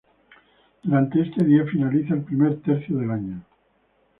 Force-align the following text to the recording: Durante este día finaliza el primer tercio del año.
Durante 0.81 1.21
este 1.21 1.43
día 1.45 1.63
finaliza 1.65 2.15
el 2.15 2.23
primer 2.23 2.59
tercio 2.63 2.97
del 2.97 3.11
año. 3.11 3.43